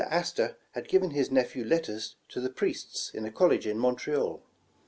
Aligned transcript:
Astor 0.09 0.57
had 0.71 0.87
given 0.87 1.11
his 1.11 1.29
nephew 1.29 1.63
let 1.63 1.83
ters 1.83 2.15
to 2.29 2.41
the 2.41 2.49
priests 2.49 3.11
in 3.11 3.23
a 3.23 3.31
college 3.31 3.67
in 3.67 3.77
Montreal. 3.77 4.41